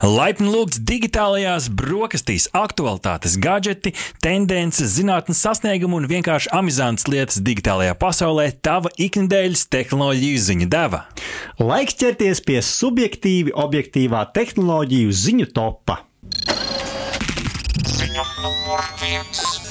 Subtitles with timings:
[0.00, 3.92] Laipni lūgts digitālajās brokastīs, aktualitātes, gadgeti,
[4.24, 11.04] tendences, zinātnes sasniegumi un vienkārši amizantas lietas digitālajā pasaulē- tava ikdienas tehnoloģiju ziņu deva.
[11.60, 16.00] Laiks ķerties pie subjektīvi objektīvā tehnoloģiju ziņu topa.
[17.84, 19.69] Ziņa numur viens.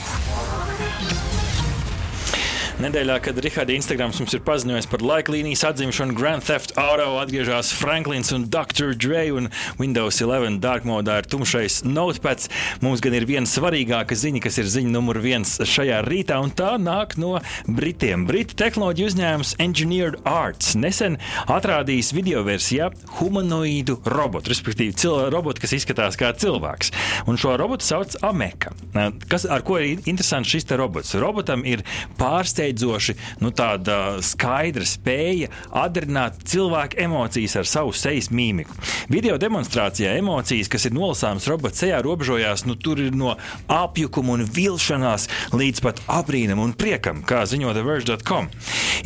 [2.80, 7.73] Nedēļā, kad Rihards Instagrams mums ir paziņojis par laika līnijas atzimšanu, Grand Theft Auto atgriežas
[7.75, 8.93] Franklins un Dr.
[8.96, 9.50] Dre un
[9.82, 12.47] Windows 11 Dark Mode ir tumšais notepads.
[12.79, 16.78] Mums gan ir viena svarīgāka ziņa, kas ir ziņa numur viens šajā rītā, un tā
[16.79, 17.33] nāk no
[17.68, 18.24] Britiem.
[18.29, 21.19] Britu tehnoloģiju uzņēmums Engineered Arts nesen
[21.52, 22.88] atrādījis video versijā
[23.19, 24.96] humanoīdu robotu, respektīvi
[25.36, 26.96] robotu, kas izskatās kā cilvēks.
[27.27, 28.71] Un šo robotu sauc Ameka.
[29.27, 31.11] Kas, ar ko ir interesants šis robots?
[31.19, 31.83] Robotam ir
[32.16, 33.52] pārsteigts pārsteidzoši nu,
[34.22, 38.73] skaidra spēja atdarināt cilvēku emocijas ar savu sejas mīmiku.
[39.09, 42.77] Video demonstrācijā emocijas, kas ir nolasāmas robota sejā, robežojās nu,
[43.16, 43.36] no
[43.67, 48.49] apjukuma un vilšanās līdz pat apbrīnam un priekam, kā ziņo TheVerge.com.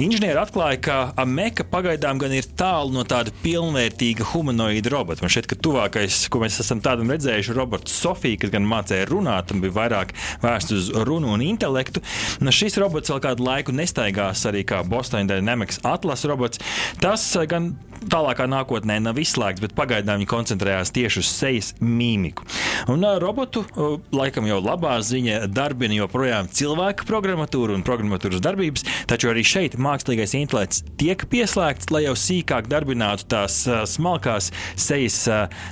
[0.01, 5.23] Inženieri atklāja, ka Ameka pagaidām gan ir tālu no tāda pilnvērtīga humanoīda robota.
[5.23, 9.05] Man šķiet, ka tuvākais, ko mēs esam tādam redzējuši, ir robots Sofija, kas gan mācīja
[9.11, 12.01] runāt un bija vairāk vērsts uz runu un intelektu.
[12.41, 16.61] Nu, šis robots vēl kādu laiku laiku nestaigās arī kā Boston Dynamics atlases robots.
[17.01, 17.73] Tas eh, gan
[18.09, 22.45] tālākā nākotnē nav izslēgts, bet pagaidām viņi koncentrējās tieši uz sejas mīmiku.
[22.91, 28.85] Un uh, robotu, uh, laikam jau labā ziņa, darbina joprojām cilvēka programmatūra un programmatūras darbības,
[29.09, 33.61] taču arī šeit mākslīgais intelekts tiek pieslēgts, lai jau sīkāk darbinātu tās
[33.93, 35.21] smalkās sejas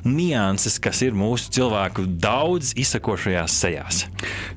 [0.07, 4.03] nianses, kas ir mūsu cilvēku daudz izsakošajās sejās.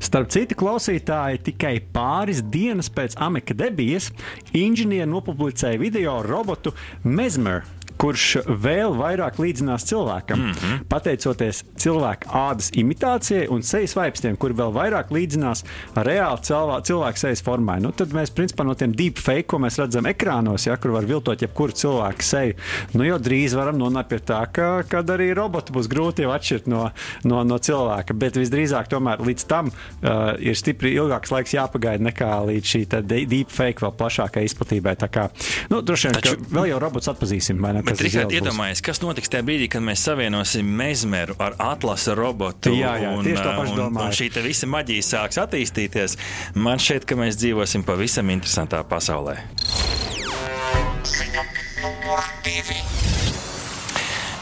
[0.02, 4.10] Starp citu, klausītāji, tikai pāris dienas pēc pēc Ameka debijas
[4.52, 6.72] inženieri nopublicēja video robotu
[7.04, 7.62] Mesmer,
[8.00, 10.84] kurš vēl vairāk līdzinās cilvēkam, mm -hmm.
[10.90, 15.64] pateicoties cilvēka ādas imitācijai un sejas vaipstiem, kuri vēl vairāk līdzinās
[15.96, 17.80] reāli cilvēku, cilvēku sejas formai.
[17.80, 21.42] Nu, tad mēs principā no tiem deepfake, ko mēs redzam ekrānos, ja, kur var viltot
[21.42, 22.54] jebkuru cilvēku seju,
[22.94, 26.90] nu jau drīz varam nonākt pie tā, ka kad arī roboti būs grūti atšķirt no,
[27.24, 28.14] no, no cilvēka.
[28.14, 33.84] Bet visdrīzāk tomēr līdz tam uh, ir stipri ilgāks laiks jāpagaida nekā līdz šī deepfake
[33.84, 34.96] vēl plašākai izplatībai.
[35.00, 35.28] Tā kā,
[35.70, 36.36] nu, droši vien, Taču...
[36.50, 37.60] vēl jau robots atpazīsim?
[37.84, 42.72] Bet, Rihard, iedomājies, kas notiks tajā brīdī, kad mēs savienosim mezmeru ar atlasa robotu.
[42.78, 46.16] Jā, jā, un, un, un, un šī visa maģija sāks attīstīties.
[46.56, 49.36] Man šķiet, ka mēs dzīvosim pavisam interesantā pasaulē.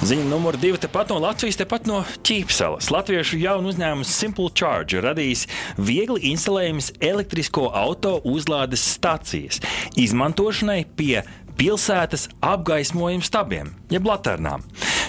[0.02, 0.80] Ziņa numur divi.
[0.82, 2.88] Tepat no Latvijas, tepat no Ķīpsalas.
[2.90, 5.44] Latviešu jaunu uzņēmumu Simple Charge radījis
[5.78, 9.60] viegli instalējamas elektrisko auto uzlādes stacijas
[9.94, 11.20] izmantošanai pie
[11.58, 14.64] pilsētas apgaismojuma stabiem, jeb laternām.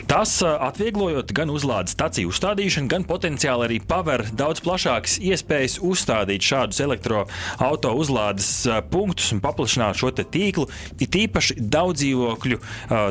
[0.10, 6.82] Tas atvieglojot gan uzlādes staciju uzstādīšanu, gan potenciāli arī paver daudz plašākas iespējas uzstādīt šādus
[6.84, 8.50] elektroautorāta uzlādes
[8.92, 10.68] punktus un paplašināt šo tīklu,
[11.02, 12.60] it īpaši daudz dzīvokļu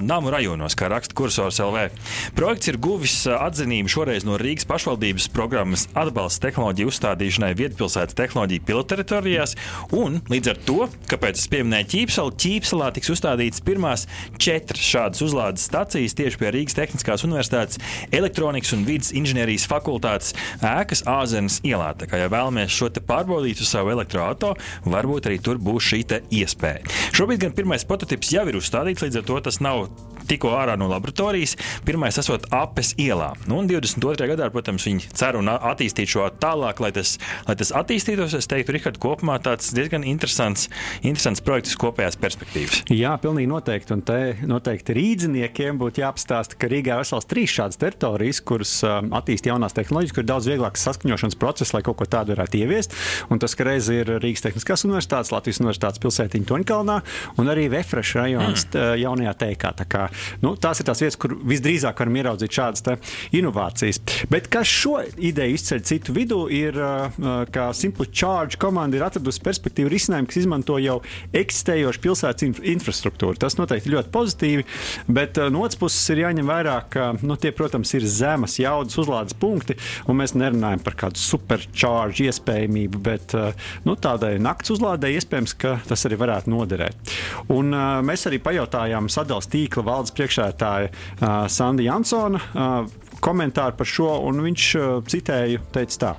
[0.04, 1.88] namu rajonos, kā raksta kursors LV.
[2.37, 9.56] Projekts ir guvis atzinību šoreiz no Rīgas pašvaldības programmas atbalsta tehnoloģiju uzstādīšanai vietpilsētas tehnoloģiju pilotteritorijās,
[9.97, 10.78] un līdz ar to,
[11.10, 14.06] kāpēc es pieminēju Ķīpsalu, Ķīpsalā tiks uzstādītas pirmās
[14.43, 17.78] četras šādas uzlādes stacijas tieši pie Rīgas Tehniskās Universitātes
[18.10, 21.93] elektronikas un vidas inženierijas fakultātes ēkas Āzenes ielā.
[21.99, 24.59] Tā kā ja vēlamies šo pārbaudīt uz savu elektroautorātu,
[24.91, 26.03] varbūt arī tur būs šī
[26.34, 26.82] iespēja.
[27.15, 29.87] Šobrīd gan pirmais prototyps jau ir uzstādīts, līdz ar to tas nav
[30.32, 31.56] tikko ārā no laboratorijas.
[31.87, 33.32] Pirmais esot apes ielā.
[33.47, 34.28] Nu, un 22.
[34.32, 37.16] gadā, protams, viņi cer un attīstīt šo tālāk, lai tas,
[37.48, 38.37] lai tas attīstītos.
[38.38, 40.69] Es teiktu, Rihard, kopumā tāds diezgan interesants,
[41.03, 42.82] interesants projekts kopējās perspektīvas.
[42.93, 43.97] Jā, pilnīgi noteikti.
[43.97, 49.12] Un te noteikti rīdziniekiem būtu jāapstāsta, ka Rīgā ir vesels trīs šādas teritorijas, kuras um,
[49.19, 52.97] attīst jaunās tehnoloģijas, kur ir daudz vieglāks saskaņošanas process, lai kaut ko tādu varētu ieviest.
[53.32, 56.99] Un tas, ka reiz ir Rīgas Tehniskās Universitātes, Latvijas Universitātes pilsētiņa Toņkalnā
[57.43, 59.03] un arī Vefreša rajons mm.
[59.03, 59.72] jaunajā teikā.
[59.82, 60.06] Tā kā,
[60.43, 62.84] nu, tās ir tās vietas, kur visdrīzāk varam ieraudzīt šādas
[63.34, 64.00] inovācijas.
[64.31, 69.43] Bet kas šo ideju izceļ citu vidū, ir, uh, ka Simple Charge komanda ir atradusi
[69.44, 71.00] perspektīvu risinājumu, kas izmanto jau
[71.37, 73.38] eksistējošu pilsētas inf infrastruktūru.
[73.41, 74.67] Tas noteikti ļoti pozitīvi,
[75.12, 78.99] bet uh, no otras puses ir jāņem vērā, ka nu, tie, protams, ir zemes jaudas
[79.00, 79.76] uzlādes punkti,
[80.08, 83.52] un mēs nerunājam par kādu supercharge iespējamību, bet uh,
[83.88, 87.14] nu, tādai nakts uzlādē iespējams, ka tas arī varētu noderēt.
[87.52, 92.43] Un, uh, mēs arī pajautājām sadalījuma tīkla valdes priekšētāja uh, Sandi Jansona.
[93.22, 94.66] Komentāru par šo, un viņš
[95.08, 96.12] citēju, teica tā: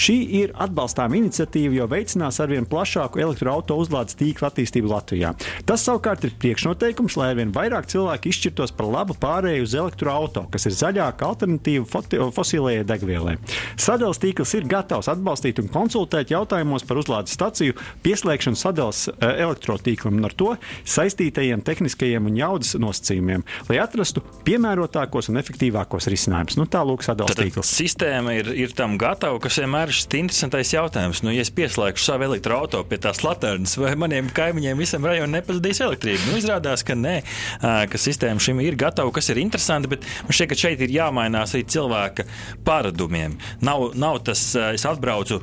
[0.00, 5.32] Šī ir atbalstāma iniciatīva, jo veicinās arvien plašāku elektroautorātu uzlādes tīklu attīstību Latvijā.
[5.68, 10.68] Tas savukārt ir priekšnoteikums, lai arvien vairāk cilvēki izšķirtos par labu pārēju uz elektroautorātu, kas
[10.68, 13.36] ir zaļāka alternatīva fosilējai degvielai.
[13.80, 20.28] Sadales tīkls ir gatavs atbalstīt un konsultēt jautājumos par uzlādes staciju pieslēgšanu sadales elektrotīklam un
[20.28, 20.52] ar to
[20.84, 26.49] saistītajiem tehniskajiem un jaudas nosacījumiem, lai atrastu piemērotākos un efektīvākos risinājumus.
[26.58, 27.70] Nu, tā lūk, sadales tīkls.
[27.80, 31.22] Sistēma ir, ir tam gatava, kas vienmēr ir šis interesantais jautājums.
[31.26, 35.82] Nu, ja es pieslēgšu savu elektroautorātu pie tās laternas, vai maniem kaimiņiem visam rajonam nepazudīs
[35.86, 36.26] elektrība?
[36.28, 37.16] Nu, izrādās, ka nē,
[37.60, 41.56] ka sistēma šim ir gatava, kas ir interesanti, bet man šķiet, ka šeit ir jāmainās
[41.56, 42.26] arī cilvēka
[42.66, 43.38] paradumiem.
[43.64, 45.42] Nav, nav tas, es atbraucu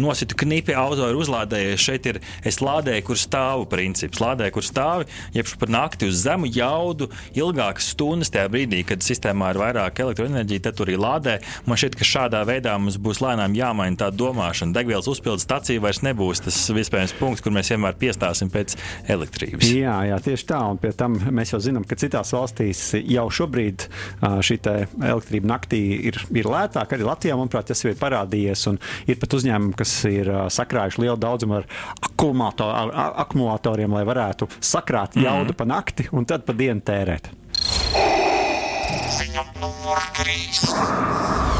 [0.00, 1.80] nositu knipi, auto ir uzlādējies.
[1.80, 4.20] Šeit ir es lādēju, kur stāvu princips.
[4.22, 9.52] Lādēju, kur stāvi, jeb par nakti uz zemu jaudu, ilgākas stundas tajā brīdī, kad sistēmā
[9.52, 11.38] ir vairāk elektroenerģija, tad tur ir lādē.
[11.68, 14.74] Man šķiet, ka šādā veidā mums būs lēnām jāmaina tā domāšana.
[14.76, 18.76] Degvielas uzpildes stacija vairs nebūs tas vispējams punkts, kur mēs vienmēr piestāsim pēc
[19.10, 19.68] elektrības.
[19.70, 20.60] Jā, jā, tieši tā.
[20.70, 23.86] Un pie tam mēs jau zinām, ka citās valstīs jau šobrīd
[24.20, 26.96] šī elektrība naktī ir, ir lētāka.
[26.96, 28.66] Arī Latvijā, manuprāt, tas ir parādījies.
[29.10, 31.66] Ir pat uzņēmumi, kas kas ir sakrājuši lielu daudzumu ar
[33.24, 35.26] akumulatoriem, lai varētu sakrāt mhm.
[35.26, 35.58] jaudu mm.
[35.58, 37.32] pa nakti un tad pa dienu tērēt.
[39.10, 41.59] Ziņa numur 3.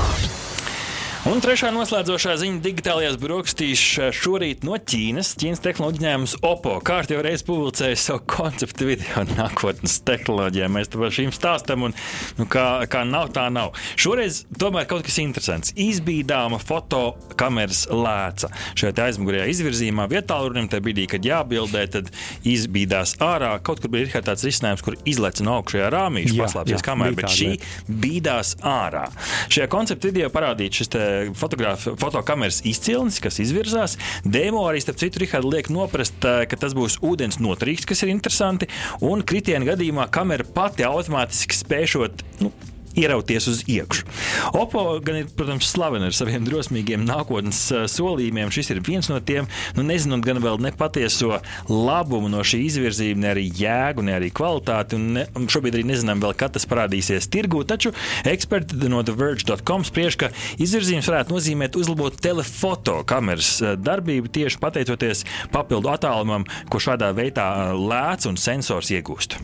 [1.31, 3.81] Un trešā noslēdzošā ziņa digitālajās brokastīs
[4.19, 5.29] šorīt no Ķīnas.
[5.38, 10.75] Ķīnas tehnoloģija uzņēmums Oppo kārtībā reiz publicēja savu konceptu video nākotnes tehnoloģijām.
[10.75, 11.94] Mēs par šīm stāstam, un
[12.41, 13.79] nu, kā, kā nav, tā nav.
[13.94, 15.71] Šoreiz tomēr kaut kas interesants.
[15.79, 18.50] Izbīdāma fotokameras lēca.
[18.81, 22.11] Šajā aizmugurējā izvirzījumā vietā, runim tajā brīdī, kad jābildē, tad
[22.43, 23.53] izbīdās ārā.
[23.62, 27.53] Kaut kur bija tāds risinājums, kur izlec no augšējā rāmīša, paslēpsies kamerā, bet šī
[27.87, 29.06] bīdās ārā.
[29.47, 30.94] Šajā konceptu video parādīts šis
[31.37, 33.97] fotokameras izcilnis, kas izvirzās.
[34.25, 38.71] Demo arī, starp citu, Rihards liek noprast, ka tas būs ūdens notrīks, kas ir interesanti.
[39.05, 42.53] Un kritiena gadījumā kamera pati automātiski spēšot nu,
[42.99, 44.07] ierauties uz iekšā.
[44.56, 48.53] Oppo gan ir, protams, slavena ar saviem drosmīgiem nākotnes uh, solījumiem.
[48.55, 53.31] Šis ir viens no tiem, nu, nezinot gan vēl nepatieso labumu no šī izvirzījuma, ne
[53.35, 54.99] arī jēgu, ne arī kvalitāti.
[54.99, 57.62] Un ne, šobrīd arī nezinām, vēl, kad tas parādīsies tirgū.
[57.69, 57.94] Taču
[58.29, 65.25] eksperti no TheVerge.com spriež, ka izvirzījums varētu nozīmēt uzlabot telefoto kameras darbību tieši pateicoties
[65.55, 69.38] papildu attālumam, ko šādā veidā lēts un sensors iegūst.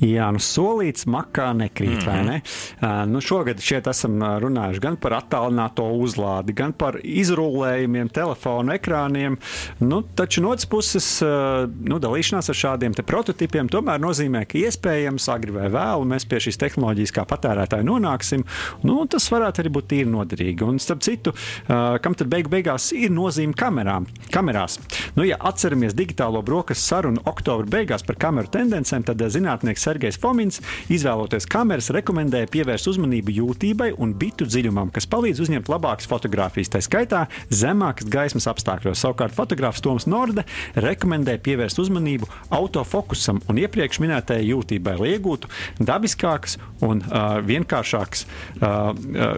[0.00, 2.06] Jā, nu solīts makā nekrīt, mm -hmm.
[2.08, 2.36] vai ne?
[2.80, 9.38] Uh, nu šogad šeit esam runājuši gan par attālināto uzlādi, gan par izrullējumiem, telefonu ekrāniem.
[9.82, 15.54] Nu, taču no otras puses, nu, dalīšanās ar šādiem prototipiem tomēr nozīmē, ka iespējams agri
[15.54, 18.44] vai vēlu mēs pie šīs tehnoloģijas kā patērētāji nonāksim.
[18.86, 20.66] Nu, tas varētu arī būt tīri noderīgi.
[20.66, 21.34] Un starp citu,
[21.68, 24.08] kam tad beigu beigās ir nozīme kamerām?
[24.30, 24.78] kamerās?
[25.16, 30.60] Nu, ja atceramies digitālo brokastu sarunu oktobra beigās par kameru tendencēm, tad zinātnieks Sergejs Fomins,
[30.92, 36.82] izvēloties kameras, rekomendēja pievērst uzmanību jūtībai un bitu dziļumam, kas palīdz uzņemt labākas fotogrāfijas, tā
[36.84, 39.00] skaitā zemākas gaismas apstākļos.
[39.00, 40.46] Savukārt fotogrāfs Toms Norde
[40.78, 45.50] rekomendēja pievērst uzmanību autofokusam un iepriekš minētajai jūtībai, lai iegūtu
[45.80, 49.36] dabiskākas un uh, vienkāršākas uh, uh,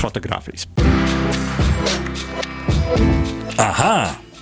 [0.00, 0.68] fotogrāfijas.
[3.60, 4.29] Aha!